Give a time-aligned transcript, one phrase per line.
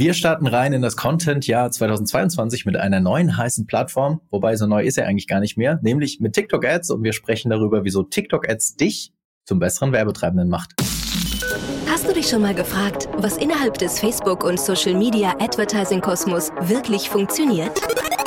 [0.00, 4.82] Wir starten rein in das Content-Jahr 2022 mit einer neuen heißen Plattform, wobei so neu
[4.82, 8.02] ist er eigentlich gar nicht mehr, nämlich mit TikTok Ads und wir sprechen darüber, wieso
[8.02, 9.12] TikTok Ads dich
[9.44, 10.70] zum besseren Werbetreibenden macht.
[11.86, 17.78] Hast du dich schon mal gefragt, was innerhalb des Facebook- und Social-Media-Advertising-Kosmos wirklich funktioniert?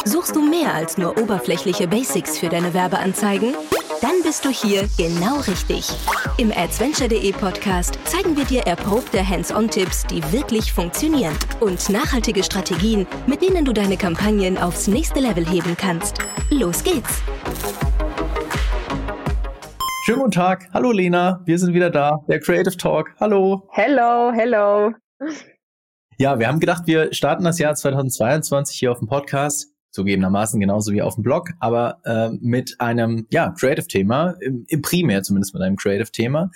[0.05, 3.55] Suchst du mehr als nur oberflächliche Basics für deine Werbeanzeigen?
[4.03, 5.87] Dann bist du hier genau richtig.
[6.35, 13.41] Im adventure.de Podcast zeigen wir dir erprobte Hands-on-Tipps, die wirklich funktionieren und nachhaltige Strategien, mit
[13.41, 16.17] denen du deine Kampagnen aufs nächste Level heben kannst.
[16.49, 17.21] Los geht's!
[20.03, 20.67] Schönen guten Tag.
[20.73, 22.25] Hallo Lena, wir sind wieder da.
[22.27, 23.15] Der Creative Talk.
[23.21, 23.69] Hallo.
[23.71, 24.91] Hello, hello.
[26.17, 30.91] Ja, wir haben gedacht, wir starten das Jahr 2022 hier auf dem Podcast zugegebenermaßen genauso
[30.91, 35.63] wie auf dem Blog, aber äh, mit einem ja, Creative-Thema, im, im Primär zumindest mit
[35.63, 36.51] einem Creative-Thema.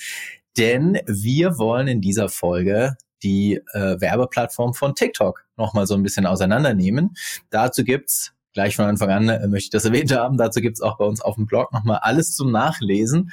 [0.58, 6.26] Denn wir wollen in dieser Folge die äh, Werbeplattform von TikTok nochmal so ein bisschen
[6.26, 7.16] auseinandernehmen.
[7.50, 10.98] Dazu gibt's gleich von Anfang an äh, möchte ich das erwähnt haben, dazu gibt's auch
[10.98, 13.32] bei uns auf dem Blog nochmal alles zum Nachlesen.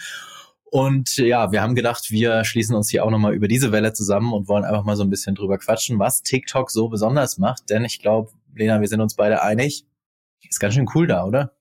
[0.65, 4.33] Und ja, wir haben gedacht, wir schließen uns hier auch nochmal über diese Welle zusammen
[4.33, 7.71] und wollen einfach mal so ein bisschen drüber quatschen, was TikTok so besonders macht.
[7.71, 9.87] Denn ich glaube, Lena, wir sind uns beide einig,
[10.49, 11.53] ist ganz schön cool da, oder?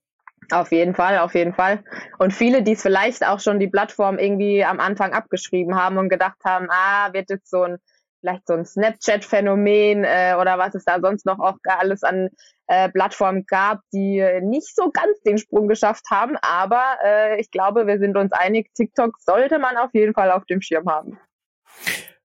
[0.50, 1.82] Auf jeden Fall, auf jeden Fall.
[2.18, 6.08] Und viele, die es vielleicht auch schon die Plattform irgendwie am Anfang abgeschrieben haben und
[6.08, 7.78] gedacht haben, ah, wird jetzt so ein,
[8.20, 12.28] vielleicht so ein Snapchat-Phänomen äh, oder was es da sonst noch auch alles an
[12.66, 16.36] äh, Plattformen gab, die nicht so ganz den Sprung geschafft haben.
[16.42, 20.44] Aber äh, ich glaube, wir sind uns einig, TikTok sollte man auf jeden Fall auf
[20.46, 21.18] dem Schirm haben.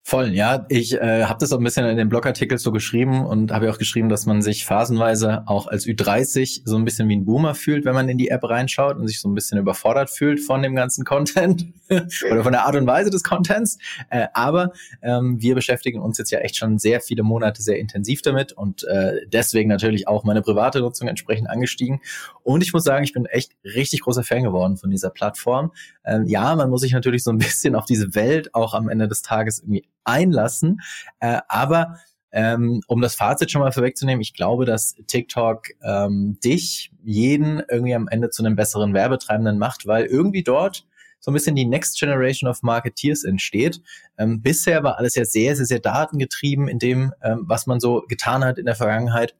[0.10, 0.66] Voll, ja.
[0.70, 3.72] Ich äh, habe das auch ein bisschen in dem Blogartikel so geschrieben und habe ja
[3.72, 7.54] auch geschrieben, dass man sich phasenweise auch als Ü30 so ein bisschen wie ein Boomer
[7.54, 10.64] fühlt, wenn man in die App reinschaut und sich so ein bisschen überfordert fühlt von
[10.64, 11.68] dem ganzen Content
[12.32, 13.78] oder von der Art und Weise des Contents.
[14.10, 14.72] Äh, aber
[15.04, 18.86] ähm, wir beschäftigen uns jetzt ja echt schon sehr viele Monate sehr intensiv damit und
[18.86, 22.02] äh, deswegen natürlich auch meine private Nutzung entsprechend angestiegen.
[22.42, 25.72] Und ich muss sagen, ich bin echt richtig großer Fan geworden von dieser Plattform.
[26.04, 29.08] Ähm, ja, man muss sich natürlich so ein bisschen auf diese Welt auch am Ende
[29.08, 30.82] des Tages irgendwie einlassen.
[31.20, 31.98] Äh, aber
[32.32, 37.96] ähm, um das Fazit schon mal vorwegzunehmen, ich glaube, dass TikTok ähm, dich, jeden irgendwie
[37.96, 40.86] am Ende zu einem besseren Werbetreibenden macht, weil irgendwie dort
[41.20, 43.82] so ein bisschen die Next Generation of Marketeers entsteht.
[44.18, 48.04] Ähm, bisher war alles ja sehr, sehr, sehr datengetrieben in dem, ähm, was man so
[48.08, 49.36] getan hat in der Vergangenheit.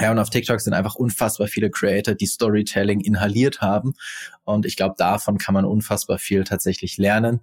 [0.00, 3.92] Ja, und auf TikTok sind einfach unfassbar viele Creator, die Storytelling inhaliert haben.
[4.44, 7.40] Und ich glaube, davon kann man unfassbar viel tatsächlich lernen.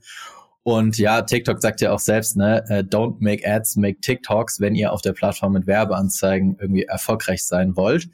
[0.70, 4.76] Und ja, TikTok sagt ja auch selbst, ne, äh, don't make ads, make TikToks, wenn
[4.76, 8.08] ihr auf der Plattform mit Werbeanzeigen irgendwie erfolgreich sein wollt.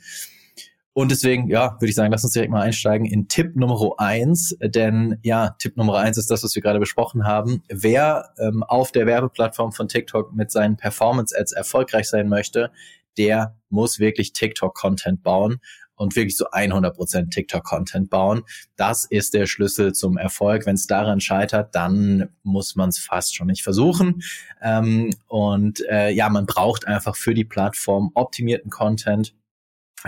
[0.94, 4.56] Und deswegen, ja, würde ich sagen, lass uns direkt mal einsteigen in Tipp Nummer eins.
[4.64, 7.62] Denn ja, Tipp Nummer eins ist das, was wir gerade besprochen haben.
[7.68, 12.72] Wer ähm, auf der Werbeplattform von TikTok mit seinen Performance-Ads erfolgreich sein möchte,
[13.18, 15.60] der muss wirklich TikTok-Content bauen
[15.96, 18.44] und wirklich so 100% TikTok-Content bauen.
[18.76, 20.66] Das ist der Schlüssel zum Erfolg.
[20.66, 24.22] Wenn es daran scheitert, dann muss man es fast schon nicht versuchen.
[24.62, 29.34] Ähm, und äh, ja, man braucht einfach für die Plattform optimierten Content.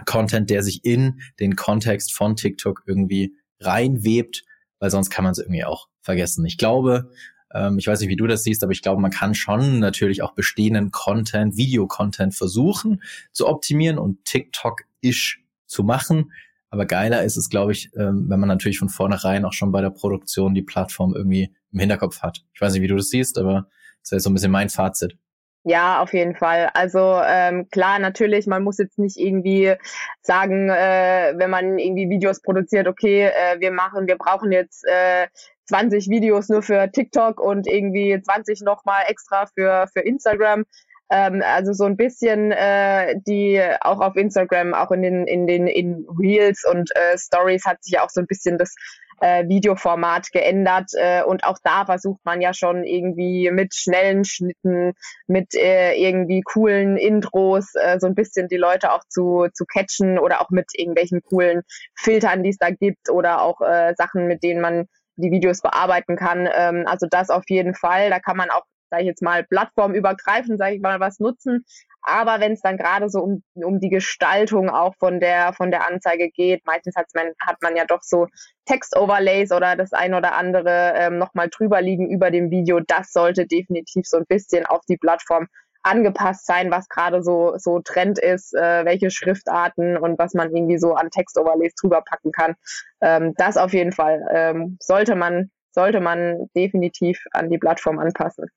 [0.05, 4.43] Content, der sich in den Kontext von TikTok irgendwie reinwebt,
[4.79, 6.45] weil sonst kann man es irgendwie auch vergessen.
[6.45, 7.09] Ich glaube,
[7.53, 10.21] ähm, ich weiß nicht, wie du das siehst, aber ich glaube, man kann schon natürlich
[10.21, 15.37] auch bestehenden Content, Videocontent versuchen zu optimieren und TikTok ist
[15.67, 16.31] zu machen.
[16.69, 19.81] Aber geiler ist es, glaube ich, ähm, wenn man natürlich von vornherein auch schon bei
[19.81, 22.43] der Produktion die Plattform irgendwie im Hinterkopf hat.
[22.53, 23.67] Ich weiß nicht, wie du das siehst, aber
[24.01, 25.17] das ist so ein bisschen mein Fazit.
[25.63, 26.69] Ja, auf jeden Fall.
[26.73, 29.73] Also ähm, klar, natürlich, man muss jetzt nicht irgendwie
[30.21, 35.27] sagen, äh, wenn man irgendwie Videos produziert, okay, äh, wir machen, wir brauchen jetzt äh,
[35.65, 40.63] 20 Videos nur für TikTok und irgendwie 20 nochmal extra für, für Instagram.
[41.09, 45.67] Ähm, also so ein bisschen äh, die auch auf Instagram, auch in den in den
[45.67, 48.75] in Reels und äh, Stories hat sich ja auch so ein bisschen das
[49.19, 54.93] äh, Videoformat geändert äh, und auch da versucht man ja schon irgendwie mit schnellen Schnitten,
[55.27, 60.19] mit äh, irgendwie coolen Intros äh, so ein bisschen die Leute auch zu, zu catchen
[60.19, 61.63] oder auch mit irgendwelchen coolen
[61.95, 66.15] Filtern, die es da gibt oder auch äh, Sachen, mit denen man die Videos bearbeiten
[66.15, 66.47] kann.
[66.53, 68.09] Ähm, also das auf jeden Fall.
[68.09, 71.65] Da kann man auch sage ich jetzt mal, plattformübergreifend, sage ich mal, was nutzen.
[72.01, 75.87] Aber wenn es dann gerade so um, um die Gestaltung auch von der, von der
[75.87, 78.27] Anzeige geht, meistens hat man, hat man ja doch so
[78.65, 82.79] Text-Overlays oder das ein oder andere ähm, nochmal drüber liegen über dem Video.
[82.79, 85.47] Das sollte definitiv so ein bisschen auf die Plattform
[85.83, 90.77] angepasst sein, was gerade so, so Trend ist, äh, welche Schriftarten und was man irgendwie
[90.77, 92.55] so an Text-Overlays drüber packen kann.
[93.01, 98.47] Ähm, das auf jeden Fall ähm, sollte man, sollte man definitiv an die Plattform anpassen.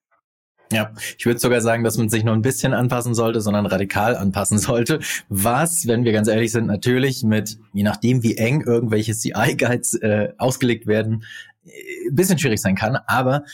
[0.72, 4.16] Ja, ich würde sogar sagen, dass man sich nur ein bisschen anpassen sollte, sondern radikal
[4.16, 5.00] anpassen sollte.
[5.28, 10.32] Was, wenn wir ganz ehrlich sind, natürlich mit, je nachdem wie eng irgendwelche CI-Guides äh,
[10.38, 11.24] ausgelegt werden,
[11.64, 11.70] äh,
[12.08, 12.96] ein bisschen schwierig sein kann.
[13.06, 13.44] Aber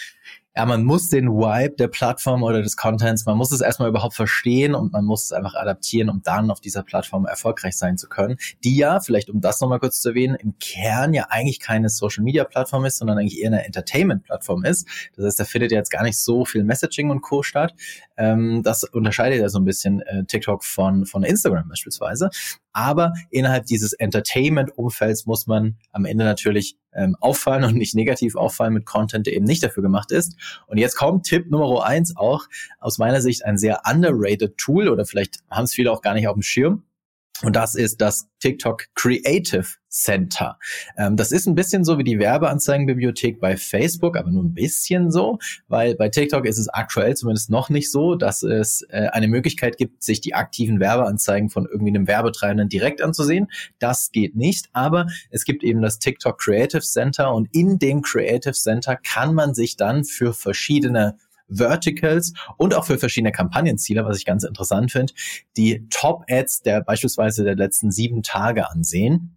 [0.57, 4.15] ja, man muss den Vibe der Plattform oder des Contents, man muss es erstmal überhaupt
[4.15, 8.09] verstehen und man muss es einfach adaptieren, um dann auf dieser Plattform erfolgreich sein zu
[8.09, 8.39] können.
[8.65, 12.25] Die ja, vielleicht um das nochmal kurz zu erwähnen, im Kern ja eigentlich keine Social
[12.25, 14.89] Media Plattform ist, sondern eigentlich eher eine Entertainment Plattform ist.
[15.15, 17.43] Das heißt, da findet ja jetzt gar nicht so viel Messaging und Co.
[17.43, 17.75] statt.
[18.17, 22.31] Ähm, das unterscheidet ja so ein bisschen äh, TikTok von, von Instagram beispielsweise.
[22.77, 28.75] Aber innerhalb dieses Entertainment-Umfelds muss man am Ende natürlich ähm, auffallen und nicht negativ auffallen
[28.75, 30.37] mit Content, der eben nicht dafür gemacht ist.
[30.67, 32.45] Und jetzt kommt Tipp Nummer eins auch
[32.79, 36.29] aus meiner Sicht ein sehr underrated Tool oder vielleicht haben es viele auch gar nicht
[36.29, 36.83] auf dem Schirm.
[37.43, 40.59] Und das ist das TikTok Creative Center.
[40.97, 45.11] Ähm, das ist ein bisschen so wie die Werbeanzeigenbibliothek bei Facebook, aber nur ein bisschen
[45.11, 45.39] so,
[45.69, 49.79] weil bei TikTok ist es aktuell zumindest noch nicht so, dass es äh, eine Möglichkeit
[49.79, 53.49] gibt, sich die aktiven Werbeanzeigen von irgendwie einem Werbetreibenden direkt anzusehen.
[53.79, 58.53] Das geht nicht, aber es gibt eben das TikTok Creative Center und in dem Creative
[58.53, 61.17] Center kann man sich dann für verschiedene
[61.49, 65.13] Verticals und auch für verschiedene Kampagnenziele, was ich ganz interessant finde,
[65.57, 69.37] die Top-Ads der beispielsweise der letzten sieben Tage ansehen.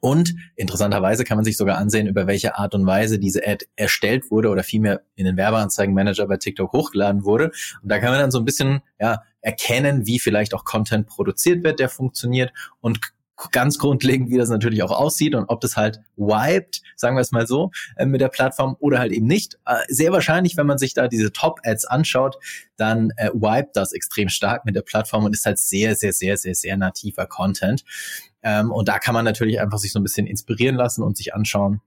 [0.00, 4.32] Und interessanterweise kann man sich sogar ansehen, über welche Art und Weise diese Ad erstellt
[4.32, 7.52] wurde oder vielmehr in den Werbeanzeigenmanager bei TikTok hochgeladen wurde.
[7.82, 11.62] Und da kann man dann so ein bisschen ja, erkennen, wie vielleicht auch Content produziert
[11.62, 12.98] wird, der funktioniert und
[13.50, 17.32] ganz grundlegend, wie das natürlich auch aussieht und ob das halt wiped, sagen wir es
[17.32, 19.58] mal so, äh, mit der Plattform oder halt eben nicht.
[19.66, 22.36] Äh, sehr wahrscheinlich, wenn man sich da diese Top-Ads anschaut,
[22.76, 26.36] dann äh, wiped das extrem stark mit der Plattform und ist halt sehr, sehr, sehr,
[26.36, 27.84] sehr, sehr nativer Content.
[28.42, 31.34] Ähm, und da kann man natürlich einfach sich so ein bisschen inspirieren lassen und sich
[31.34, 31.80] anschauen,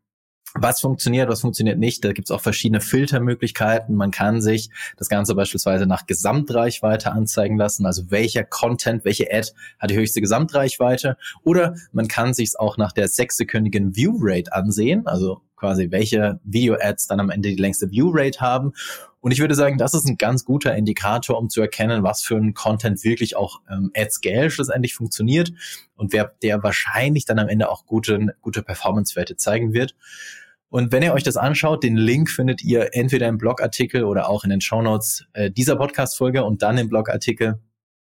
[0.58, 2.04] was funktioniert, was funktioniert nicht.
[2.04, 3.96] Da gibt es auch verschiedene Filtermöglichkeiten.
[3.96, 9.52] Man kann sich das Ganze beispielsweise nach Gesamtreichweite anzeigen lassen, also welcher Content, welche Ad
[9.80, 11.18] hat die höchste Gesamtreichweite.
[11.44, 17.08] Oder man kann sich es auch nach der sechssekündigen View-Rate ansehen, also quasi welche Video-Ads
[17.08, 18.74] dann am Ende die längste View-Rate haben.
[19.20, 22.36] Und ich würde sagen, das ist ein ganz guter Indikator, um zu erkennen, was für
[22.36, 25.52] ein Content wirklich auch ähm, at scale schlussendlich funktioniert
[25.96, 29.96] und wer der wahrscheinlich dann am Ende auch gute, gute Performance-Werte zeigen wird.
[30.76, 34.44] Und wenn ihr euch das anschaut, den Link findet ihr entweder im Blogartikel oder auch
[34.44, 37.62] in den Shownotes äh, dieser Podcast-Folge und dann im Blogartikel.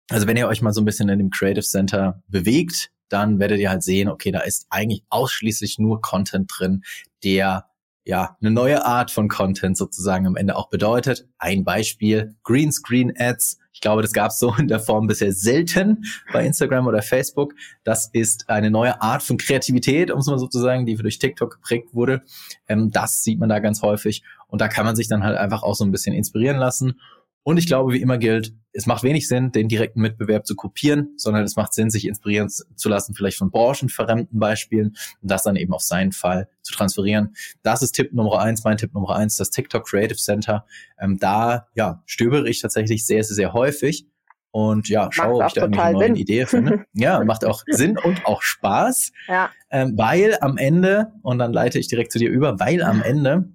[0.08, 3.58] Also wenn ihr euch mal so ein bisschen in dem Creative Center bewegt, dann werdet
[3.58, 6.84] ihr halt sehen, okay, da ist eigentlich ausschließlich nur Content drin,
[7.22, 7.66] der
[8.04, 11.26] ja, eine neue Art von Content sozusagen am Ende auch bedeutet.
[11.38, 13.58] Ein Beispiel, Greenscreen Ads.
[13.72, 17.54] Ich glaube, das gab es so in der Form bisher selten bei Instagram oder Facebook.
[17.82, 21.94] Das ist eine neue Art von Kreativität, um es mal sozusagen, die durch TikTok geprägt
[21.94, 22.22] wurde.
[22.68, 24.22] Ähm, das sieht man da ganz häufig.
[24.48, 27.00] Und da kann man sich dann halt einfach auch so ein bisschen inspirieren lassen.
[27.42, 31.14] Und ich glaube, wie immer gilt, es macht wenig Sinn, den direkten Mitbewerb zu kopieren,
[31.16, 35.56] sondern es macht Sinn, sich inspirieren zu lassen, vielleicht von branchenverremmten Beispielen und das dann
[35.56, 37.34] eben auf seinen Fall zu transferieren.
[37.62, 40.66] Das ist Tipp Nummer eins, mein Tipp Nummer eins, das TikTok Creative Center.
[40.98, 44.06] Ähm, da ja, stöbere ich tatsächlich sehr, sehr, sehr häufig.
[44.50, 46.84] Und ja, schaue, ob ich da eine neue Idee finde.
[46.92, 49.10] ja, macht auch Sinn und auch Spaß.
[49.26, 49.50] Ja.
[49.70, 53.48] Ähm, weil am Ende, und dann leite ich direkt zu dir über, weil am Ende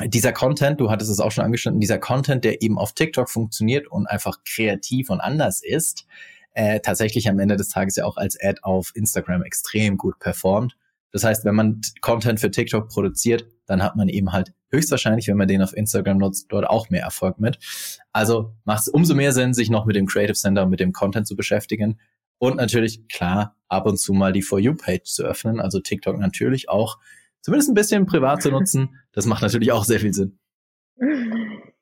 [0.00, 3.86] dieser Content, du hattest es auch schon angeschnitten, dieser Content, der eben auf TikTok funktioniert
[3.86, 6.06] und einfach kreativ und anders ist,
[6.52, 10.76] äh, tatsächlich am Ende des Tages ja auch als Ad auf Instagram extrem gut performt.
[11.12, 15.36] Das heißt, wenn man Content für TikTok produziert, dann hat man eben halt höchstwahrscheinlich, wenn
[15.36, 17.58] man den auf Instagram nutzt, dort auch mehr Erfolg mit.
[18.12, 21.28] Also macht es umso mehr Sinn, sich noch mit dem Creative Center, mit dem Content
[21.28, 22.00] zu beschäftigen.
[22.38, 25.60] Und natürlich, klar, ab und zu mal die For You-Page zu öffnen.
[25.60, 26.98] Also TikTok natürlich auch
[27.44, 30.38] zumindest ein bisschen privat zu nutzen, das macht natürlich auch sehr viel Sinn.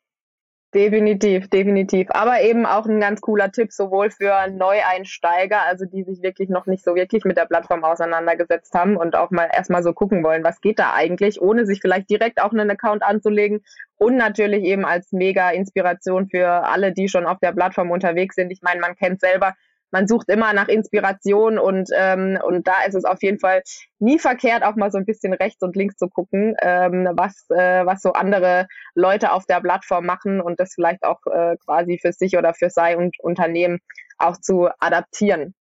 [0.74, 2.08] Definitiv, definitiv.
[2.12, 6.64] Aber eben auch ein ganz cooler Tipp, sowohl für Neueinsteiger, also die sich wirklich noch
[6.64, 10.44] nicht so wirklich mit der Plattform auseinandergesetzt haben und auch mal erstmal so gucken wollen,
[10.44, 13.60] was geht da eigentlich, ohne sich vielleicht direkt auch einen Account anzulegen.
[13.98, 18.50] Und natürlich eben als mega Inspiration für alle, die schon auf der Plattform unterwegs sind.
[18.50, 19.54] Ich meine, man kennt selber,
[19.92, 23.62] man sucht immer nach Inspiration und, ähm, und da ist es auf jeden Fall
[23.98, 27.86] nie verkehrt, auch mal so ein bisschen rechts und links zu gucken, ähm, was, äh,
[27.86, 32.12] was so andere Leute auf der Plattform machen und das vielleicht auch äh, quasi für
[32.12, 33.78] sich oder für sein Unternehmen
[34.18, 35.54] auch zu adaptieren.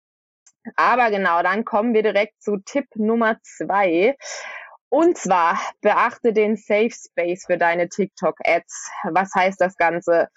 [0.77, 4.17] Aber genau, dann kommen wir direkt zu Tipp Nummer zwei.
[4.91, 8.91] Und zwar beachte den Safe Space für deine TikTok-Ads.
[9.13, 10.29] Was heißt das Ganze?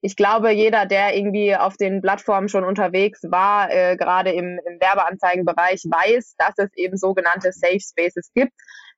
[0.00, 4.80] Ich glaube, jeder, der irgendwie auf den Plattformen schon unterwegs war, äh, gerade im, im
[4.80, 8.52] Werbeanzeigenbereich, weiß, dass es eben sogenannte Safe Spaces gibt.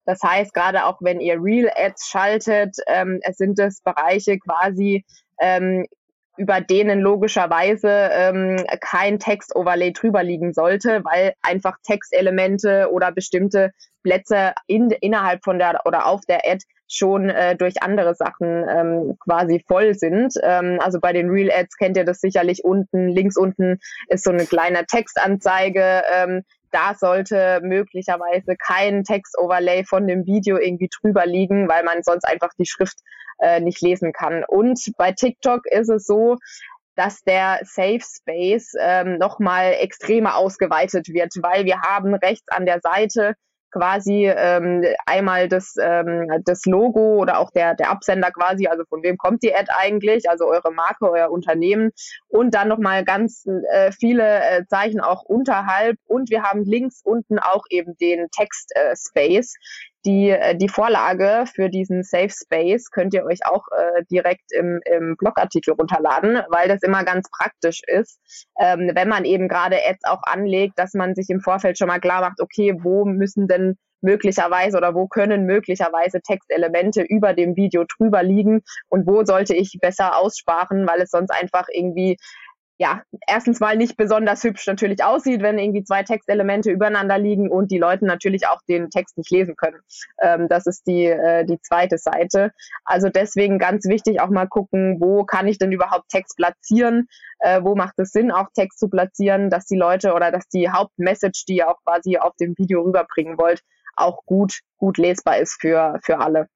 [0.05, 5.05] Das heißt, gerade auch wenn ihr Real Ads schaltet, ähm, es sind es Bereiche quasi,
[5.41, 5.87] ähm,
[6.39, 14.55] über denen logischerweise ähm, kein Text-Overlay drüber liegen sollte, weil einfach Textelemente oder bestimmte Plätze
[14.67, 19.63] in, innerhalb von der oder auf der Ad schon äh, durch andere Sachen ähm, quasi
[19.67, 20.35] voll sind.
[20.43, 23.79] Ähm, also bei den Real Ads kennt ihr das sicherlich unten, links unten
[24.09, 26.03] ist so eine kleine Textanzeige.
[26.13, 32.25] Ähm, da sollte möglicherweise kein Text-Overlay von dem Video irgendwie drüber liegen, weil man sonst
[32.25, 32.99] einfach die Schrift
[33.41, 34.45] äh, nicht lesen kann.
[34.47, 36.37] Und bei TikTok ist es so,
[36.97, 42.81] dass der Safe Space ähm, nochmal extremer ausgeweitet wird, weil wir haben rechts an der
[42.81, 43.35] Seite
[43.71, 49.03] quasi ähm, einmal das, ähm, das Logo oder auch der, der Absender quasi, also von
[49.03, 51.91] wem kommt die Ad eigentlich, also eure Marke, euer Unternehmen.
[52.29, 55.97] Und dann nochmal ganz äh, viele äh, Zeichen auch unterhalb.
[56.07, 58.95] Und wir haben links unten auch eben den Text äh,
[60.05, 64.81] die, äh, die Vorlage für diesen Safe Space könnt ihr euch auch äh, direkt im,
[64.85, 68.21] im Blogartikel runterladen, weil das immer ganz praktisch ist,
[68.61, 72.01] ähm, wenn man eben gerade Ads auch anlegt, dass man sich im Vorfeld schon mal
[72.01, 77.85] klar macht, okay, wo müssen denn möglicherweise oder wo können möglicherweise Textelemente über dem Video
[77.85, 82.17] drüber liegen und wo sollte ich besser aussparen, weil es sonst einfach irgendwie
[82.79, 87.73] ja, erstens mal nicht besonders hübsch natürlich aussieht, wenn irgendwie zwei Textelemente übereinander liegen und
[87.73, 89.81] die Leute natürlich auch den Text nicht lesen können.
[90.23, 92.53] Ähm, das ist die, äh, die zweite Seite.
[92.85, 97.09] Also deswegen ganz wichtig auch mal gucken, wo kann ich denn überhaupt Text platzieren?
[97.41, 100.71] Äh, wo macht es Sinn, auch Text zu platzieren, dass die Leute oder dass die
[100.71, 103.61] Hauptmessage, die ihr auch quasi auf dem Video rüberbringen wollt,
[103.97, 106.47] auch gut, gut lesbar ist für, für alle.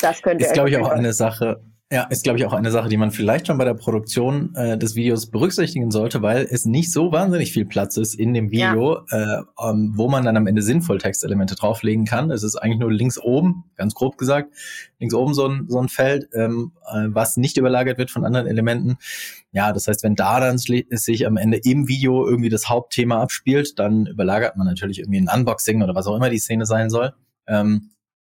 [0.00, 2.88] Das könnte ist, glaube ich, auch eine Sache, ja, ist, glaube ich, auch eine Sache,
[2.88, 6.90] die man vielleicht schon bei der Produktion äh, des Videos berücksichtigen sollte, weil es nicht
[6.90, 9.40] so wahnsinnig viel Platz ist in dem Video, ja.
[9.40, 12.30] äh, ähm, wo man dann am Ende sinnvoll Textelemente drauflegen kann.
[12.30, 14.52] Es ist eigentlich nur links oben, ganz grob gesagt,
[14.98, 18.46] links oben so ein, so ein Feld, ähm, äh, was nicht überlagert wird von anderen
[18.46, 18.96] Elementen.
[19.52, 23.78] Ja, das heißt, wenn da dann sich am Ende im Video irgendwie das Hauptthema abspielt,
[23.78, 27.12] dann überlagert man natürlich irgendwie ein Unboxing oder was auch immer die Szene sein soll.
[27.46, 27.90] Ähm,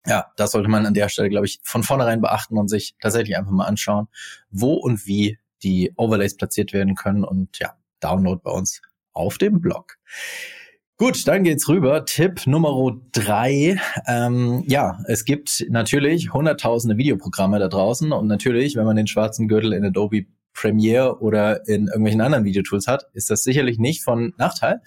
[0.07, 3.37] ja, das sollte man an der Stelle, glaube ich, von vornherein beachten und sich tatsächlich
[3.37, 4.09] einfach mal anschauen,
[4.51, 8.81] wo und wie die Overlays platziert werden können und ja, Download bei uns
[9.13, 9.99] auf dem Blog.
[10.97, 12.05] Gut, dann geht's rüber.
[12.05, 13.81] Tipp Nummer drei.
[14.07, 19.49] Ähm, ja, es gibt natürlich hunderttausende Videoprogramme da draußen und natürlich, wenn man den schwarzen
[19.49, 20.27] Gürtel in Adobe
[20.61, 24.83] Premiere oder in irgendwelchen anderen Videotools hat, ist das sicherlich nicht von Nachteil.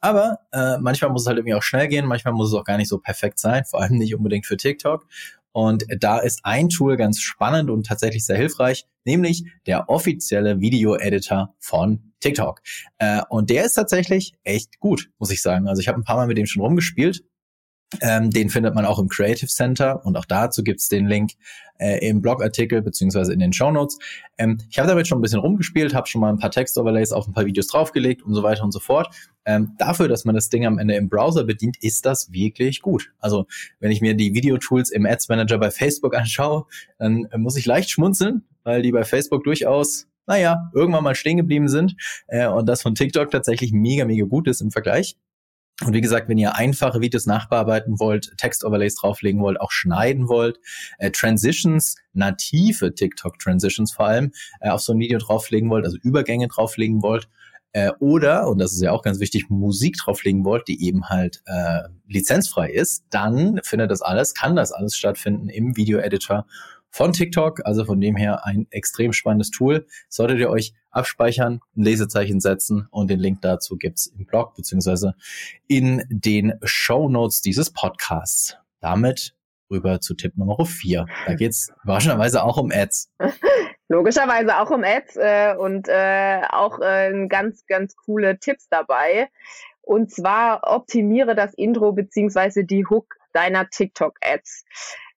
[0.00, 2.76] Aber äh, manchmal muss es halt irgendwie auch schnell gehen, manchmal muss es auch gar
[2.76, 5.06] nicht so perfekt sein, vor allem nicht unbedingt für TikTok.
[5.52, 11.54] Und da ist ein Tool ganz spannend und tatsächlich sehr hilfreich, nämlich der offizielle Video-Editor
[11.58, 12.60] von TikTok.
[12.98, 15.66] Äh, und der ist tatsächlich echt gut, muss ich sagen.
[15.66, 17.24] Also ich habe ein paar Mal mit dem schon rumgespielt
[18.00, 21.32] ähm, den findet man auch im Creative Center und auch dazu gibt's den Link
[21.78, 23.98] äh, im Blogartikel beziehungsweise in den Show Notes.
[24.38, 27.26] Ähm, ich habe damit schon ein bisschen rumgespielt, habe schon mal ein paar Text-Overlays auf
[27.26, 29.14] ein paar Videos draufgelegt und so weiter und so fort.
[29.44, 33.12] Ähm, dafür, dass man das Ding am Ende im Browser bedient, ist das wirklich gut.
[33.20, 33.46] Also
[33.78, 36.66] wenn ich mir die Videotools im Ads Manager bei Facebook anschaue,
[36.98, 41.36] dann äh, muss ich leicht schmunzeln, weil die bei Facebook durchaus naja, irgendwann mal stehen
[41.36, 41.94] geblieben sind
[42.26, 45.16] äh, und das von TikTok tatsächlich mega, mega gut ist im Vergleich.
[45.84, 50.58] Und wie gesagt, wenn ihr einfache Videos nachbearbeiten wollt, Text-Overlays drauflegen wollt, auch schneiden wollt,
[50.98, 56.48] äh, Transitions, native TikTok-Transitions vor allem, äh, auf so ein Video drauflegen wollt, also Übergänge
[56.48, 57.28] drauflegen wollt,
[57.76, 61.42] äh, oder, und das ist ja auch ganz wichtig, Musik drauflegen wollt, die eben halt
[61.44, 66.46] äh, lizenzfrei ist, dann findet das alles, kann das alles stattfinden im Video-Editor
[66.96, 67.60] von TikTok.
[67.64, 69.86] Also von dem her ein extrem spannendes Tool.
[70.08, 75.14] Solltet ihr euch abspeichern, ein Lesezeichen setzen und den Link dazu gibt's im Blog beziehungsweise
[75.68, 78.56] in den Show Notes dieses Podcasts.
[78.80, 79.34] Damit
[79.70, 81.04] rüber zu Tipp Nummer 4.
[81.26, 83.10] Da geht's überraschenderweise auch um Ads.
[83.88, 89.28] Logischerweise auch um Ads äh, und äh, auch äh, ganz, ganz coole Tipps dabei.
[89.82, 94.64] Und zwar optimiere das Intro beziehungsweise die Hook deiner TikTok-Ads.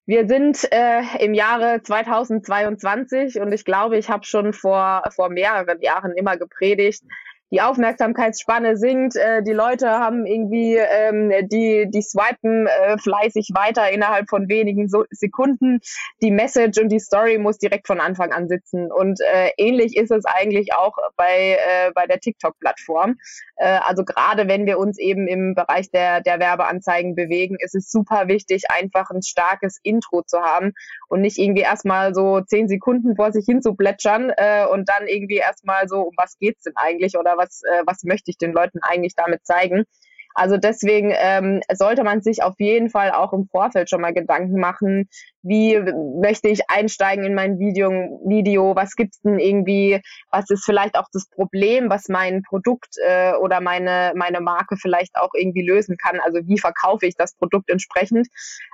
[0.09, 5.79] Wir sind äh, im Jahre 2022 und ich glaube, ich habe schon vor, vor mehreren
[5.81, 7.03] Jahren immer gepredigt,
[7.51, 13.89] die Aufmerksamkeitsspanne sinkt, äh, die Leute haben irgendwie, ähm, die, die swipen äh, fleißig weiter
[13.89, 15.79] innerhalb von wenigen so Sekunden.
[16.21, 18.91] Die Message und die Story muss direkt von Anfang an sitzen.
[18.91, 23.17] Und äh, ähnlich ist es eigentlich auch bei, äh, bei der TikTok-Plattform.
[23.55, 27.89] Äh, also gerade wenn wir uns eben im Bereich der, der Werbeanzeigen bewegen, ist es
[27.89, 30.73] super wichtig, einfach ein starkes Intro zu haben
[31.07, 35.07] und nicht irgendwie erstmal so zehn Sekunden vor sich hin zu plätschern äh, und dann
[35.07, 38.53] irgendwie erstmal so, um was geht's denn eigentlich oder was, äh, was möchte ich den
[38.53, 39.85] Leuten eigentlich damit zeigen.
[40.35, 44.59] Also deswegen ähm, sollte man sich auf jeden Fall auch im Vorfeld schon mal Gedanken
[44.59, 45.09] machen,
[45.41, 45.77] wie
[46.21, 47.89] möchte ich einsteigen in mein Video,
[48.25, 53.33] Video was gibt's denn irgendwie, was ist vielleicht auch das Problem, was mein Produkt äh,
[53.33, 56.19] oder meine, meine Marke vielleicht auch irgendwie lösen kann.
[56.19, 58.27] Also wie verkaufe ich das Produkt entsprechend.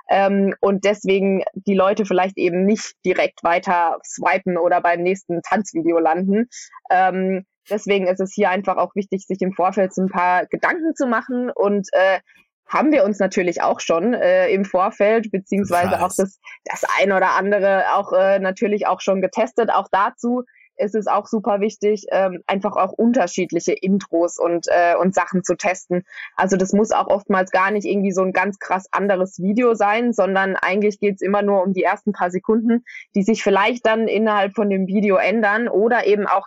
[0.08, 5.98] Ähm, und deswegen die Leute vielleicht eben nicht direkt weiter swipen oder beim nächsten Tanzvideo
[5.98, 6.48] landen.
[6.90, 10.94] Ähm, deswegen ist es hier einfach auch wichtig, sich im Vorfeld so ein paar Gedanken
[10.94, 12.20] zu machen und äh,
[12.66, 17.36] haben wir uns natürlich auch schon äh, im Vorfeld, beziehungsweise auch das, das ein oder
[17.36, 19.70] andere auch äh, natürlich auch schon getestet.
[19.72, 20.42] Auch dazu
[20.78, 25.56] ist es auch super wichtig, ähm, einfach auch unterschiedliche Intros und, äh, und Sachen zu
[25.56, 26.02] testen.
[26.36, 30.12] Also das muss auch oftmals gar nicht irgendwie so ein ganz krass anderes Video sein,
[30.12, 34.54] sondern eigentlich geht's immer nur um die ersten paar Sekunden, die sich vielleicht dann innerhalb
[34.54, 36.46] von dem Video ändern oder eben auch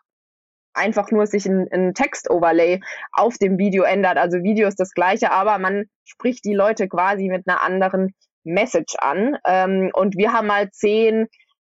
[0.79, 2.79] einfach nur sich ein, ein Text-Overlay
[3.11, 4.17] auf dem Video ändert.
[4.17, 8.95] Also Video ist das gleiche, aber man spricht die Leute quasi mit einer anderen Message
[8.97, 9.37] an.
[9.45, 11.27] Ähm, und wir haben mal zehn,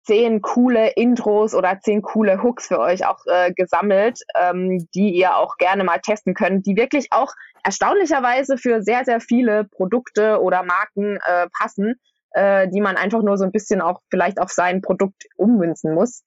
[0.05, 5.37] zehn coole Intros oder zehn coole Hooks für euch auch äh, gesammelt, ähm, die ihr
[5.37, 7.33] auch gerne mal testen könnt, die wirklich auch
[7.63, 11.95] erstaunlicherweise für sehr, sehr viele Produkte oder Marken äh, passen,
[12.33, 16.23] äh, die man einfach nur so ein bisschen auch vielleicht auf sein Produkt ummünzen muss.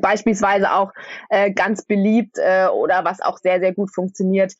[0.00, 0.92] Beispielsweise auch
[1.28, 4.54] äh, ganz beliebt äh, oder was auch sehr, sehr gut funktioniert.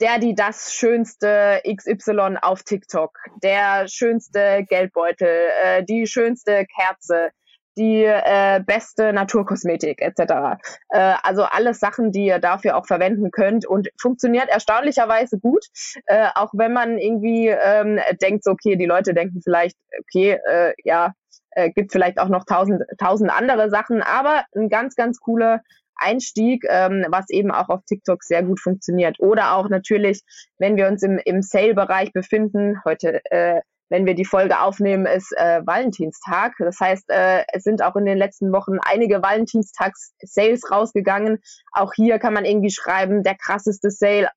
[0.00, 7.30] Der, die das schönste XY auf TikTok, der schönste Geldbeutel, äh, die schönste Kerze,
[7.78, 10.60] die äh, beste Naturkosmetik etc.
[10.90, 15.64] Äh, also alles Sachen, die ihr dafür auch verwenden könnt und funktioniert erstaunlicherweise gut,
[16.06, 20.74] äh, auch wenn man irgendwie ähm, denkt, so, okay, die Leute denken vielleicht, okay, äh,
[20.84, 21.12] ja,
[21.50, 25.62] äh, gibt vielleicht auch noch tausend, tausend andere Sachen, aber ein ganz, ganz cooler
[25.98, 29.18] Einstieg, ähm, was eben auch auf TikTok sehr gut funktioniert.
[29.20, 30.22] Oder auch natürlich,
[30.58, 35.32] wenn wir uns im, im Sale-Bereich befinden, heute, äh, wenn wir die Folge aufnehmen, ist
[35.36, 36.52] äh, Valentinstag.
[36.58, 41.38] Das heißt, äh, es sind auch in den letzten Wochen einige Valentinstags-Sales rausgegangen.
[41.72, 44.28] Auch hier kann man irgendwie schreiben, der krasseste Sale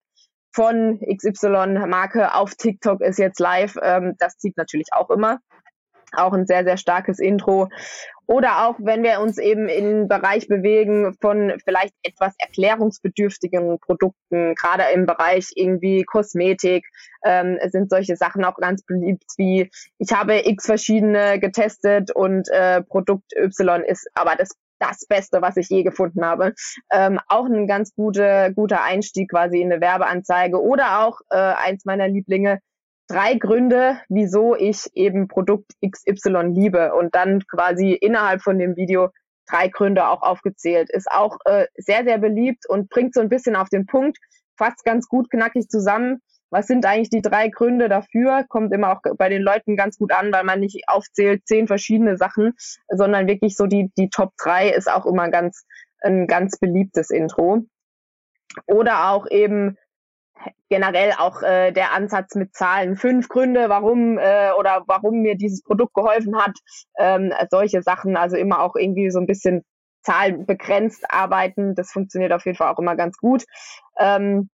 [0.54, 3.78] von XY-Marke auf TikTok ist jetzt live.
[3.82, 5.40] Ähm, das zieht natürlich auch immer
[6.14, 7.70] auch ein sehr, sehr starkes Intro.
[8.28, 14.84] Oder auch, wenn wir uns eben im Bereich bewegen von vielleicht etwas erklärungsbedürftigen Produkten, gerade
[14.94, 16.86] im Bereich irgendwie Kosmetik,
[17.26, 22.82] ähm, sind solche Sachen auch ganz beliebt wie, ich habe x verschiedene getestet und äh,
[22.84, 26.54] Produkt Y ist aber das das Beste, was ich je gefunden habe.
[26.92, 31.86] Ähm, auch ein ganz gute, guter Einstieg quasi in eine Werbeanzeige oder auch äh, eins
[31.86, 32.60] meiner Lieblinge,
[33.08, 39.10] drei Gründe, wieso ich eben Produkt XY liebe und dann quasi innerhalb von dem Video
[39.50, 40.90] drei Gründe auch aufgezählt.
[40.90, 44.18] Ist auch äh, sehr, sehr beliebt und bringt so ein bisschen auf den Punkt,
[44.58, 46.22] fast ganz gut knackig zusammen.
[46.52, 48.46] Was sind eigentlich die drei Gründe dafür?
[48.50, 52.18] Kommt immer auch bei den Leuten ganz gut an, weil man nicht aufzählt zehn verschiedene
[52.18, 52.54] Sachen,
[52.90, 55.66] sondern wirklich so die, die Top drei ist auch immer ganz,
[56.02, 57.66] ein ganz beliebtes Intro.
[58.68, 59.78] Oder auch eben
[60.70, 62.96] generell auch äh, der Ansatz mit Zahlen.
[62.96, 66.58] Fünf Gründe, warum äh, oder warum mir dieses Produkt geholfen hat.
[66.98, 69.64] Ähm, solche Sachen, also immer auch irgendwie so ein bisschen
[70.04, 71.76] zahlenbegrenzt arbeiten.
[71.76, 73.44] Das funktioniert auf jeden Fall auch immer ganz gut.
[74.00, 74.50] Ähm,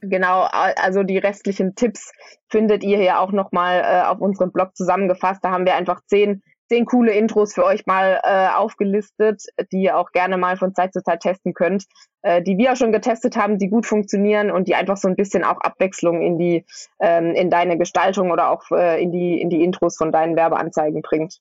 [0.00, 2.12] genau, also die restlichen Tipps
[2.48, 5.44] findet ihr hier auch nochmal äh, auf unserem Blog zusammengefasst.
[5.44, 9.96] Da haben wir einfach zehn zehn coole Intros für euch mal äh, aufgelistet, die ihr
[9.96, 11.86] auch gerne mal von Zeit zu Zeit testen könnt,
[12.22, 15.16] äh, die wir auch schon getestet haben, die gut funktionieren und die einfach so ein
[15.16, 16.64] bisschen auch Abwechslung in die
[17.00, 21.02] ähm, in deine Gestaltung oder auch äh, in die in die Intros von deinen Werbeanzeigen
[21.02, 21.38] bringt.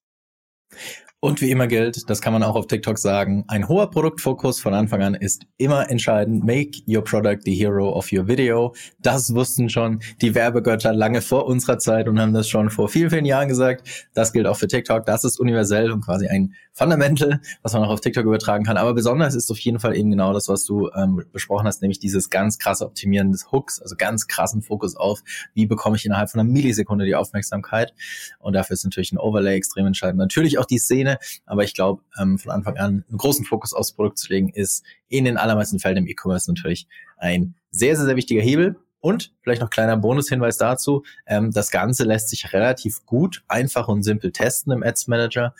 [1.19, 4.75] Und wie immer gilt, das kann man auch auf TikTok sagen, ein hoher Produktfokus von
[4.75, 6.43] Anfang an ist immer entscheidend.
[6.43, 8.75] Make your product the hero of your video.
[8.99, 13.09] Das wussten schon die Werbegötter lange vor unserer Zeit und haben das schon vor vielen,
[13.09, 14.07] vielen Jahren gesagt.
[14.13, 15.07] Das gilt auch für TikTok.
[15.07, 18.77] Das ist universell und quasi ein Fundamental, was man auch auf TikTok übertragen kann.
[18.77, 21.97] Aber besonders ist auf jeden Fall eben genau das, was du ähm, besprochen hast, nämlich
[21.97, 25.23] dieses ganz krasse Optimieren des Hooks, also ganz krassen Fokus auf,
[25.55, 27.95] wie bekomme ich innerhalb von einer Millisekunde die Aufmerksamkeit.
[28.37, 30.19] Und dafür ist natürlich ein Overlay extrem entscheidend.
[30.19, 31.19] Natürlich auch die Szene, Szene.
[31.45, 34.83] Aber ich glaube, ähm, von Anfang an einen großen Fokus aufs Produkt zu legen, ist
[35.07, 38.75] in den allermeisten Fällen im E-Commerce natürlich ein sehr, sehr, sehr wichtiger Hebel.
[38.99, 44.03] Und vielleicht noch kleiner Bonushinweis dazu, ähm, das Ganze lässt sich relativ gut, einfach und
[44.03, 45.53] simpel testen im Ads Manager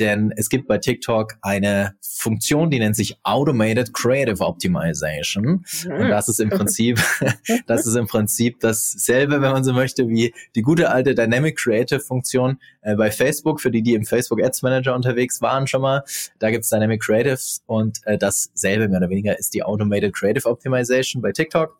[0.00, 5.64] denn es gibt bei TikTok eine Funktion, die nennt sich Automated Creative Optimization.
[5.84, 7.00] Und das ist im Prinzip,
[7.66, 12.00] das ist im Prinzip dasselbe, wenn man so möchte, wie die gute alte Dynamic Creative
[12.00, 16.02] Funktion äh, bei Facebook, für die, die im Facebook Ads Manager unterwegs waren schon mal.
[16.38, 21.22] Da gibt's Dynamic Creatives und äh, dasselbe mehr oder weniger ist die Automated Creative Optimization
[21.22, 21.78] bei TikTok.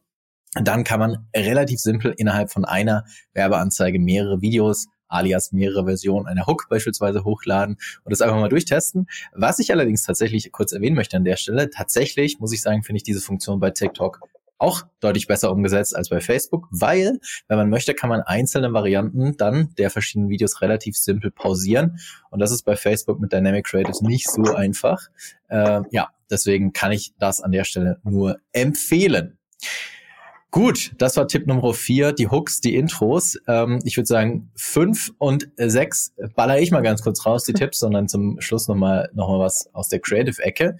[0.54, 3.04] dann kann man relativ simpel innerhalb von einer
[3.34, 9.06] Werbeanzeige mehrere Videos alias mehrere Versionen einer Hook beispielsweise hochladen und das einfach mal durchtesten.
[9.32, 12.98] Was ich allerdings tatsächlich kurz erwähnen möchte an der Stelle, tatsächlich muss ich sagen, finde
[12.98, 14.20] ich diese Funktion bei TikTok
[14.60, 17.18] auch deutlich besser umgesetzt als bei Facebook, weil,
[17.48, 21.98] wenn man möchte, kann man einzelne Varianten dann der verschiedenen Videos relativ simpel pausieren.
[22.30, 25.08] Und das ist bei Facebook mit Dynamic Creatives nicht so einfach.
[25.48, 29.38] Äh, ja, deswegen kann ich das an der Stelle nur empfehlen.
[30.50, 33.38] Gut, das war Tipp Nummer vier, die Hooks, die Intros.
[33.46, 37.78] Ähm, ich würde sagen, fünf und sechs baller ich mal ganz kurz raus, die Tipps,
[37.78, 40.76] sondern zum Schluss nochmal noch mal was aus der Creative-Ecke.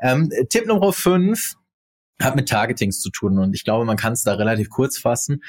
[0.00, 1.56] Ähm, Tipp Nummer fünf
[2.20, 5.42] hat mit Targetings zu tun und ich glaube, man kann es da relativ kurz fassen.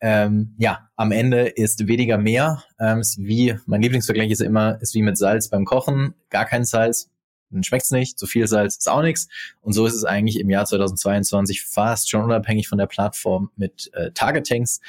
[0.00, 2.64] Ähm, ja, am Ende ist weniger mehr.
[2.80, 6.14] Ähm, ist wie, mein Lieblingsvergleich ist immer, ist wie mit Salz beim Kochen.
[6.30, 7.10] Gar kein Salz,
[7.50, 9.28] dann schmeckt's nicht, zu viel Salz ist auch nichts.
[9.60, 13.90] Und so ist es eigentlich im Jahr 2022 fast schon unabhängig von der Plattform mit
[13.94, 14.80] äh, Targetings.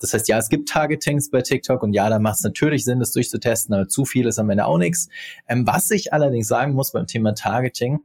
[0.00, 3.00] Das heißt, ja, es gibt Targetings bei TikTok und ja, da macht es natürlich Sinn,
[3.00, 5.08] das durchzutesten, aber zu viel ist am Ende auch nichts.
[5.48, 8.00] Ähm, was ich allerdings sagen muss beim Thema Targeting,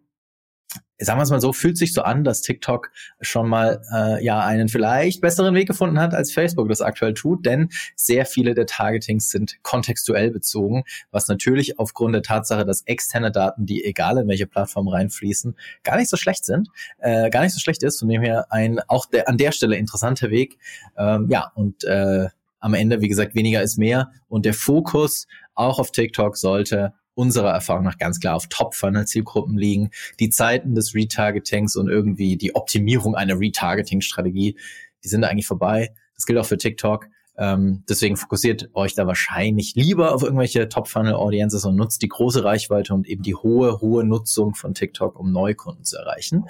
[0.99, 4.39] sagen wir es mal so, fühlt sich so an, dass TikTok schon mal äh, ja
[4.39, 8.65] einen vielleicht besseren Weg gefunden hat, als Facebook das aktuell tut, denn sehr viele der
[8.65, 14.27] Targetings sind kontextuell bezogen, was natürlich aufgrund der Tatsache, dass externe Daten, die egal in
[14.27, 18.09] welche Plattform reinfließen, gar nicht so schlecht sind, äh, gar nicht so schlecht ist, von
[18.09, 20.57] dem her ein auch der, an der Stelle interessanter Weg.
[20.97, 22.27] Ähm, ja, und äh,
[22.59, 27.51] am Ende, wie gesagt, weniger ist mehr und der Fokus auch auf TikTok sollte unserer
[27.51, 29.89] Erfahrung nach ganz klar auf Top-Funnel-Zielgruppen liegen.
[30.19, 34.57] Die Zeiten des Retargetings und irgendwie die Optimierung einer Retargeting-Strategie,
[35.03, 35.93] die sind eigentlich vorbei.
[36.15, 37.07] Das gilt auch für TikTok.
[37.35, 42.93] Ähm, deswegen fokussiert euch da wahrscheinlich lieber auf irgendwelche Top-Funnel-Audiences und nutzt die große Reichweite
[42.93, 46.45] und eben die hohe, hohe Nutzung von TikTok, um Neukunden zu erreichen.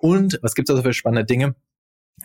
[0.00, 1.54] Und was gibt es also für spannende Dinge?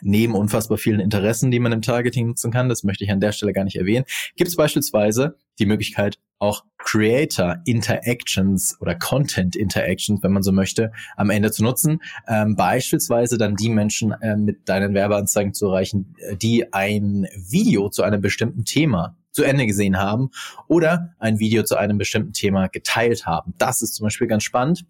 [0.02, 3.34] neben unfassbar vielen Interessen, die man im Targeting nutzen kann, das möchte ich an der
[3.34, 10.24] Stelle gar nicht erwähnen, gibt es beispielsweise die Möglichkeit, auch Creator Interactions oder Content Interactions,
[10.24, 12.02] wenn man so möchte, am Ende zu nutzen.
[12.28, 17.90] Ähm, beispielsweise dann die Menschen äh, mit deinen Werbeanzeigen zu erreichen, äh, die ein Video
[17.90, 20.32] zu einem bestimmten Thema zu Ende gesehen haben
[20.68, 23.54] oder ein Video zu einem bestimmten Thema geteilt haben.
[23.58, 24.86] Das ist zum Beispiel ganz spannend.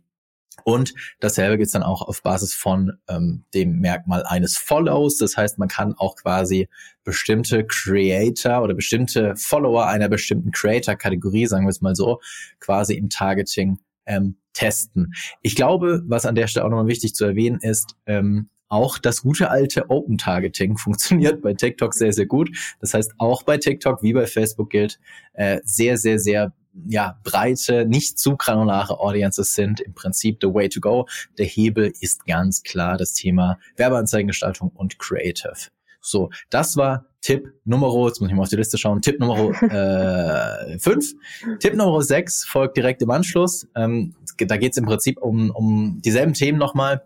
[0.64, 5.18] Und dasselbe gibt's dann auch auf Basis von ähm, dem Merkmal eines Follows.
[5.18, 6.68] Das heißt, man kann auch quasi
[7.04, 12.20] bestimmte Creator oder bestimmte Follower einer bestimmten Creator-Kategorie, sagen wir es mal so,
[12.60, 15.14] quasi im Targeting ähm, testen.
[15.42, 19.22] Ich glaube, was an der Stelle auch nochmal wichtig zu erwähnen ist, ähm, auch das
[19.22, 22.50] gute alte Open Targeting funktioniert bei TikTok sehr, sehr gut.
[22.80, 25.00] Das heißt, auch bei TikTok wie bei Facebook gilt
[25.34, 26.54] äh, sehr, sehr, sehr
[26.88, 31.08] ja, breite, nicht zu granulare Audiences sind im Prinzip the way to go.
[31.38, 35.70] Der Hebel ist ganz klar das Thema Werbeanzeigengestaltung und Creative.
[36.02, 39.54] So, das war Tipp Nummer, jetzt muss ich mal auf die Liste schauen, Tipp Nummer
[39.54, 39.62] 5.
[39.72, 43.68] Äh, Tipp Nummer 6 folgt direkt im Anschluss.
[43.76, 47.04] Ähm, da geht es im Prinzip um, um dieselben Themen nochmal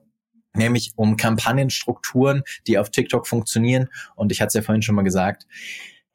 [0.55, 3.89] nämlich um Kampagnenstrukturen, die auf TikTok funktionieren.
[4.15, 5.45] Und ich hatte es ja vorhin schon mal gesagt,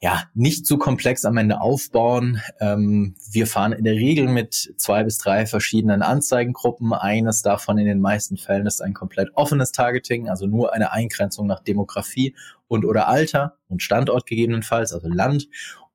[0.03, 2.41] ja, nicht zu komplex am Ende aufbauen.
[2.59, 6.95] Ähm, wir fahren in der Regel mit zwei bis drei verschiedenen Anzeigengruppen.
[6.95, 11.47] Eines davon in den meisten Fällen ist ein komplett offenes Targeting, also nur eine Eingrenzung
[11.47, 12.35] nach Demografie
[12.67, 15.49] und oder Alter und Standort gegebenenfalls, also Land.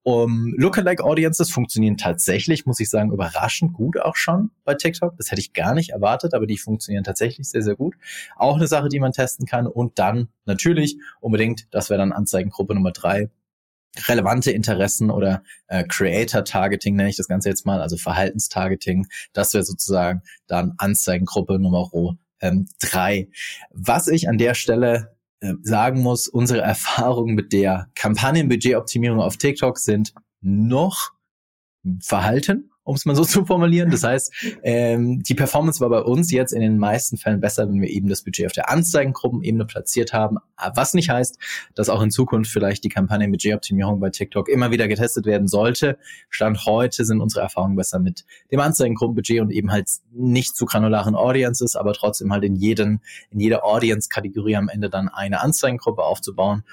[0.03, 5.17] Um, Lookalike Audiences funktionieren tatsächlich, muss ich sagen, überraschend gut auch schon bei TikTok.
[5.17, 7.95] Das hätte ich gar nicht erwartet, aber die funktionieren tatsächlich sehr, sehr gut.
[8.35, 9.65] Auch eine Sache, die man testen kann.
[9.65, 13.31] Und dann natürlich unbedingt, das wäre dann Anzeigengruppe Nummer drei,
[14.07, 19.07] relevante Interessen oder äh, Creator-Targeting nenne ich das Ganze jetzt mal, also Verhaltenstargeting.
[19.33, 23.31] Das wäre sozusagen dann Anzeigengruppe Nummer ähm.
[23.71, 29.77] Was ich an der Stelle äh, sagen muss, unsere Erfahrungen mit der Kampagnenbudgetoptimierung auf TikTok
[29.77, 31.11] sind noch
[32.01, 33.91] verhalten um es mal so zu formulieren.
[33.91, 34.31] Das heißt,
[34.63, 38.07] ähm, die Performance war bei uns jetzt in den meisten Fällen besser, wenn wir eben
[38.07, 40.37] das Budget auf der Anzeigengruppenebene platziert haben.
[40.73, 41.37] Was nicht heißt,
[41.73, 45.97] dass auch in Zukunft vielleicht die Kampagne Budgetoptimierung bei TikTok immer wieder getestet werden sollte.
[46.29, 51.15] Stand heute sind unsere Erfahrungen besser mit dem Anzeigengruppenbudget und eben halt nicht zu granularen
[51.15, 56.63] Audiences, aber trotzdem halt in jeden, in jeder Audience-Kategorie am Ende dann eine Anzeigengruppe aufzubauen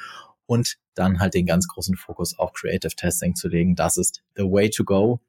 [0.47, 3.75] und dann halt den ganz großen Fokus auf Creative Testing zu legen.
[3.75, 5.21] Das ist the way to go.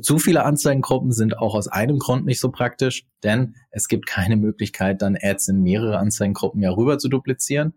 [0.00, 4.36] Zu viele Anzeigengruppen sind auch aus einem Grund nicht so praktisch, denn es gibt keine
[4.36, 7.74] Möglichkeit, dann Ads in mehrere Anzeigengruppen ja rüber zu duplizieren.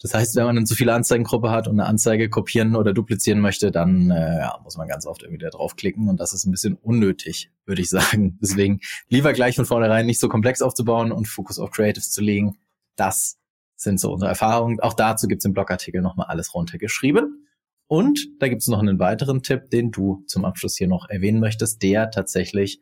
[0.00, 3.40] Das heißt, wenn man eine zu viele Anzeigengruppe hat und eine Anzeige kopieren oder duplizieren
[3.40, 6.50] möchte, dann äh, ja, muss man ganz oft irgendwie da draufklicken und das ist ein
[6.50, 8.38] bisschen unnötig, würde ich sagen.
[8.42, 12.58] Deswegen lieber gleich von vornherein nicht so komplex aufzubauen und Fokus auf Creatives zu legen.
[12.94, 13.38] Das
[13.74, 14.80] sind so unsere Erfahrungen.
[14.80, 17.45] Auch dazu gibt's im Blogartikel nochmal alles runtergeschrieben.
[17.88, 21.82] Und da gibt's noch einen weiteren Tipp, den du zum Abschluss hier noch erwähnen möchtest,
[21.82, 22.80] der tatsächlich,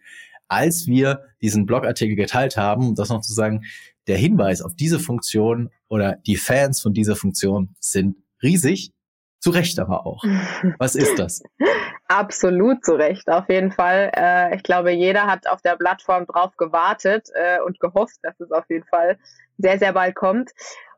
[0.48, 3.64] als wir diesen Blogartikel geteilt haben, um das noch zu sagen,
[4.06, 8.92] der Hinweis auf diese Funktion oder die Fans von dieser Funktion sind riesig.
[9.40, 10.22] Zu Recht aber auch.
[10.78, 11.42] Was ist das?
[12.08, 14.10] Absolut zu Recht, auf jeden Fall.
[14.16, 18.50] Äh, ich glaube, jeder hat auf der Plattform drauf gewartet äh, und gehofft, dass es
[18.50, 19.18] auf jeden Fall
[19.58, 20.50] sehr, sehr bald kommt.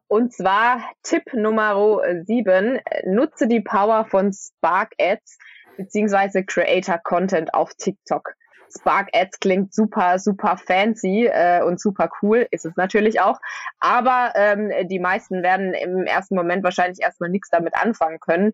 [0.08, 5.38] Und zwar Tipp Nummer 7, nutze die Power von Spark Ads
[5.76, 8.34] beziehungsweise Creator Content auf TikTok.
[8.76, 13.38] Spark Ads klingt super, super fancy äh, und super cool, ist es natürlich auch.
[13.78, 18.52] Aber ähm, die meisten werden im ersten Moment wahrscheinlich erstmal nichts damit anfangen können.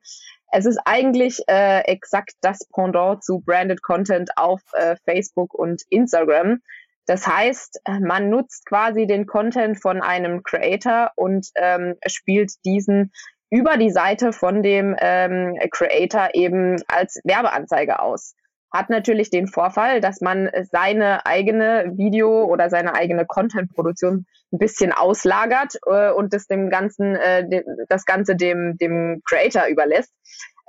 [0.51, 6.61] Es ist eigentlich äh, exakt das Pendant zu Branded Content auf äh, Facebook und Instagram.
[7.07, 13.13] Das heißt, man nutzt quasi den Content von einem Creator und ähm, spielt diesen
[13.51, 18.35] über die Seite von dem ähm, Creator eben als Werbeanzeige aus
[18.73, 24.93] hat natürlich den Vorfall, dass man seine eigene Video oder seine eigene Content-Produktion ein bisschen
[24.93, 30.13] auslagert äh, und das dem ganzen, äh, das Ganze dem, dem Creator überlässt.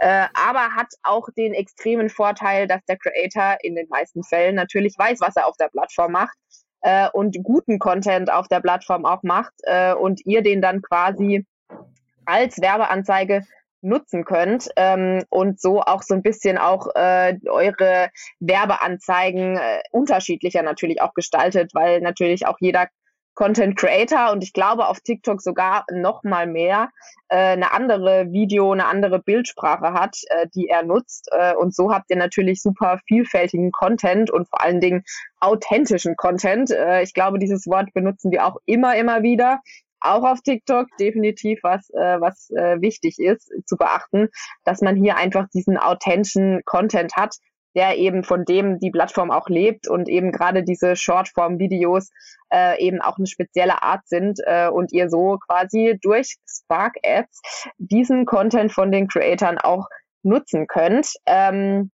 [0.03, 4.95] Äh, aber hat auch den extremen Vorteil, dass der Creator in den meisten Fällen natürlich
[4.97, 6.35] weiß, was er auf der Plattform macht
[6.81, 11.45] äh, und guten Content auf der Plattform auch macht äh, und ihr den dann quasi
[12.25, 13.43] als Werbeanzeige
[13.79, 18.09] nutzen könnt ähm, und so auch so ein bisschen auch äh, eure
[18.41, 22.87] Werbeanzeigen äh, unterschiedlicher natürlich auch gestaltet, weil natürlich auch jeder
[23.35, 26.89] Content Creator und ich glaube auf TikTok sogar noch mal mehr
[27.29, 31.91] äh, eine andere Video, eine andere Bildsprache hat, äh, die er nutzt äh, und so
[31.91, 35.03] habt ihr natürlich super vielfältigen Content und vor allen Dingen
[35.39, 36.71] authentischen Content.
[36.71, 39.59] Äh, ich glaube, dieses Wort benutzen wir auch immer, immer wieder
[40.03, 44.29] auch auf TikTok definitiv was, äh, was äh, wichtig ist zu beachten,
[44.65, 47.37] dass man hier einfach diesen authentischen Content hat,
[47.75, 52.09] der eben von dem die Plattform auch lebt und eben gerade diese Shortform-Videos
[52.51, 57.41] äh, eben auch eine spezielle Art sind äh, und ihr so quasi durch Spark Ads
[57.77, 59.87] diesen Content von den Creatoren auch
[60.23, 61.13] nutzen könnt.
[61.25, 61.91] Ähm,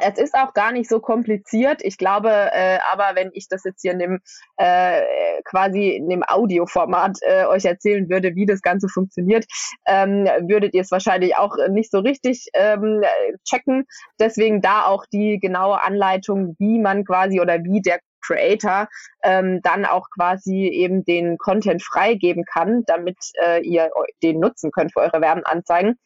[0.00, 1.80] es ist auch gar nicht so kompliziert.
[1.82, 4.20] Ich glaube, äh, aber wenn ich das jetzt hier in dem
[4.56, 5.02] äh,
[5.44, 9.44] quasi in dem Audioformat äh, euch erzählen würde, wie das Ganze funktioniert,
[9.86, 13.02] ähm, würdet ihr es wahrscheinlich auch nicht so richtig ähm,
[13.44, 13.84] checken.
[14.18, 18.88] Deswegen da auch die genaue Anleitung, wie man quasi oder wie der Creator
[19.24, 23.90] ähm, dann auch quasi eben den Content freigeben kann, damit äh, ihr
[24.22, 25.98] den nutzen könnt für eure Werbeanzeigen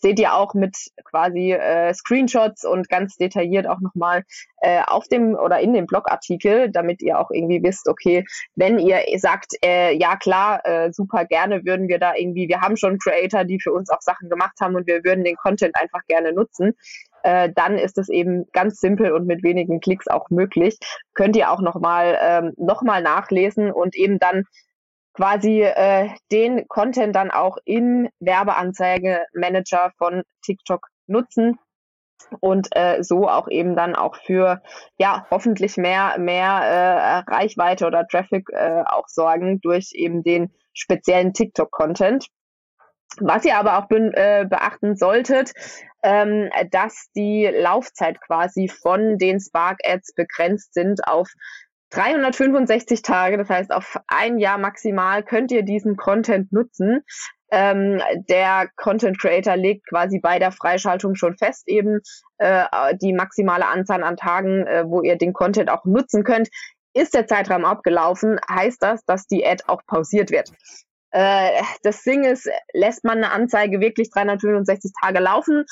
[0.00, 4.24] seht ihr auch mit quasi äh, Screenshots und ganz detailliert auch nochmal
[4.60, 9.02] äh, auf dem oder in dem Blogartikel, damit ihr auch irgendwie wisst, okay, wenn ihr
[9.18, 13.44] sagt, äh, ja klar, äh, super gerne würden wir da irgendwie, wir haben schon Creator,
[13.44, 16.72] die für uns auch Sachen gemacht haben und wir würden den Content einfach gerne nutzen,
[17.22, 20.78] äh, dann ist es eben ganz simpel und mit wenigen Klicks auch möglich.
[21.14, 24.44] Könnt ihr auch nochmal ähm, noch nachlesen und eben dann
[25.14, 31.58] quasi äh, den Content dann auch im Werbeanzeige-Manager von TikTok nutzen
[32.40, 34.62] und äh, so auch eben dann auch für
[34.98, 41.32] ja hoffentlich mehr mehr äh, Reichweite oder Traffic äh, auch sorgen durch eben den speziellen
[41.32, 42.26] TikTok Content.
[43.20, 45.52] Was ihr aber auch be äh, beachten solltet,
[46.02, 51.28] ähm, dass die Laufzeit quasi von den Spark Ads begrenzt sind auf
[51.90, 57.02] 365 Tage, das heißt auf ein Jahr maximal, könnt ihr diesen Content nutzen.
[57.50, 62.00] Ähm, der Content Creator legt quasi bei der Freischaltung schon fest eben
[62.38, 62.64] äh,
[63.00, 66.48] die maximale Anzahl an Tagen, äh, wo ihr den Content auch nutzen könnt.
[66.94, 70.50] Ist der Zeitraum abgelaufen, heißt das, dass die Ad auch pausiert wird.
[71.10, 75.64] Äh, das Ding ist, lässt man eine Anzeige wirklich 365 Tage laufen,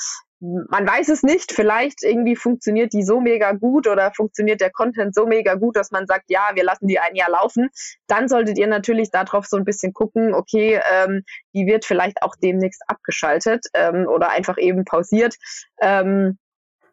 [0.43, 5.15] man weiß es nicht, vielleicht irgendwie funktioniert die so mega gut oder funktioniert der Content
[5.15, 7.71] so mega gut, dass man sagt, ja, wir lassen die ein Jahr laufen.
[8.09, 11.23] Dann solltet ihr natürlich darauf so ein bisschen gucken, okay, ähm,
[11.55, 15.37] die wird vielleicht auch demnächst abgeschaltet ähm, oder einfach eben pausiert.
[15.81, 16.39] Ähm,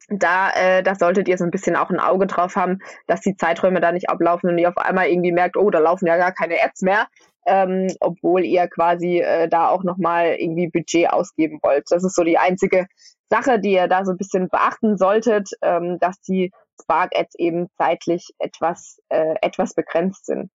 [0.09, 3.35] da, äh, da solltet ihr so ein bisschen auch ein Auge drauf haben, dass die
[3.35, 6.33] Zeiträume da nicht ablaufen und ihr auf einmal irgendwie merkt, oh, da laufen ja gar
[6.33, 7.07] keine Ads mehr,
[7.47, 11.85] ähm, obwohl ihr quasi äh, da auch nochmal irgendwie Budget ausgeben wollt.
[11.89, 12.87] Das ist so die einzige
[13.29, 18.29] Sache, die ihr da so ein bisschen beachten solltet, ähm, dass die Spark-Ads eben zeitlich
[18.39, 20.49] etwas, äh, etwas begrenzt sind.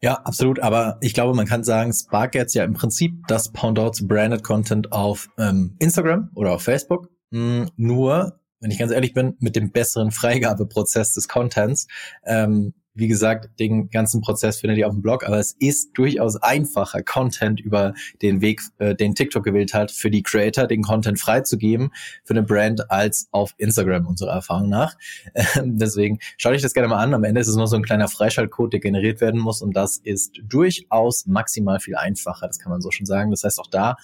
[0.00, 0.60] Ja, absolut.
[0.60, 4.92] Aber ich glaube, man kann sagen, Spark Ads ja im Prinzip das Pendant Branded Content
[4.92, 7.08] auf ähm, Instagram oder auf Facebook.
[7.30, 11.86] Mm, nur, wenn ich ganz ehrlich bin, mit dem besseren Freigabeprozess des Contents.
[12.24, 16.36] Ähm, wie gesagt, den ganzen Prozess findet ihr auf dem Blog, aber es ist durchaus
[16.36, 21.18] einfacher, Content über den Weg, äh, den TikTok gewählt hat, für die Creator den Content
[21.18, 21.90] freizugeben
[22.22, 24.96] für eine Brand als auf Instagram, unserer Erfahrung nach.
[25.56, 27.12] Ähm, deswegen schaut euch das gerne mal an.
[27.12, 29.98] Am Ende ist es nur so ein kleiner Freischaltcode, der generiert werden muss und das
[29.98, 33.30] ist durchaus maximal viel einfacher, das kann man so schon sagen.
[33.30, 33.96] Das heißt, auch da,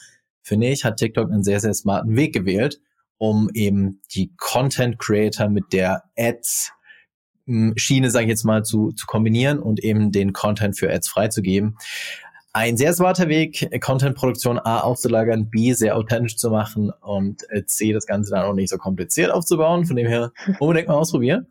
[0.42, 2.80] finde ich, hat TikTok einen sehr, sehr smarten Weg gewählt,
[3.18, 6.72] um eben die Content Creator mit der Ads
[7.76, 11.76] Schiene, sage ich jetzt mal, zu, zu kombinieren und eben den Content für Ads freizugeben.
[12.52, 17.92] Ein sehr smarter Weg, Content-Produktion A auszulagern, B sehr authentisch zu machen und äh, C
[17.92, 19.86] das Ganze dann auch nicht so kompliziert aufzubauen.
[19.86, 21.46] Von dem her unbedingt mal ausprobieren.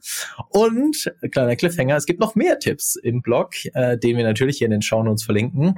[0.49, 4.65] Und kleiner Cliffhanger, es gibt noch mehr Tipps im Blog, äh, den wir natürlich hier
[4.65, 5.75] in den Show Notes verlinken.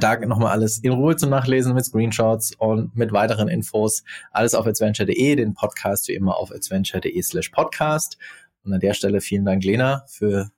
[0.00, 4.02] Da nochmal alles in Ruhe zum Nachlesen mit Screenshots und mit weiteren Infos.
[4.30, 8.18] Alles auf adventure.de, den Podcast wie immer auf adventure.de slash podcast.
[8.68, 10.50] Und an der Stelle vielen Dank, Lena, für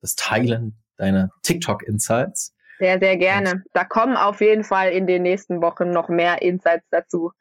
[0.00, 2.54] das Teilen deiner TikTok-Insights.
[2.78, 3.64] Sehr, sehr gerne.
[3.72, 7.32] Da kommen auf jeden Fall in den nächsten Wochen noch mehr Insights dazu.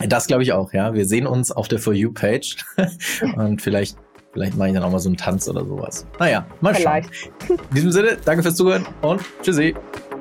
[0.00, 0.92] Das glaube ich auch, ja.
[0.92, 2.56] Wir sehen uns auf der For You-Page
[3.36, 3.96] und vielleicht,
[4.32, 6.06] vielleicht mache ich dann auch mal so einen Tanz oder sowas.
[6.18, 7.14] Naja, mal vielleicht.
[7.14, 7.58] schauen.
[7.70, 9.74] In diesem Sinne, danke fürs Zuhören und tschüssi.